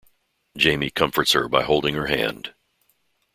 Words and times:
Jamie 0.57 0.89
comforts 0.89 1.33
her 1.33 1.47
by 1.47 1.61
holding 1.61 1.93
her 1.93 2.07
hand. 2.07 2.55